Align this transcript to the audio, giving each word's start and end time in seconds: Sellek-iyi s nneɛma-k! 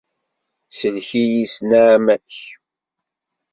Sellek-iyi 0.77 1.45
s 1.53 1.55
nneɛma-k! 1.63 2.35